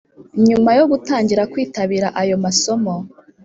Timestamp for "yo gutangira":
0.77-1.49